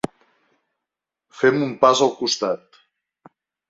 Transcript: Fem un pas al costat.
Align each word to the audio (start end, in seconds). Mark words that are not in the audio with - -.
Fem 1.43 1.63
un 1.69 1.79
pas 1.87 2.05
al 2.09 2.15
costat. 2.25 2.85